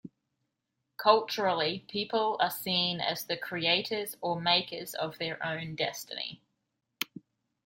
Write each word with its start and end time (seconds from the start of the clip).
Culturally, 0.97 1.85
people 1.87 2.35
are 2.39 2.49
seen 2.49 2.99
as 3.01 3.23
the 3.23 3.37
creators 3.37 4.17
or 4.19 4.41
makers 4.41 4.95
of 4.95 5.19
their 5.19 5.45
own 5.45 5.75
destiny. 5.75 6.41